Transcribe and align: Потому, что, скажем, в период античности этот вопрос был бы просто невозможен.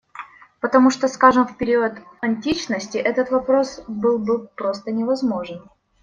Потому, 0.61 0.89
что, 0.89 1.07
скажем, 1.07 1.45
в 1.47 1.55
период 1.57 1.93
античности 2.21 2.97
этот 2.97 3.29
вопрос 3.29 3.83
был 3.87 4.17
бы 4.17 4.47
просто 4.55 4.89
невозможен. 4.89 5.61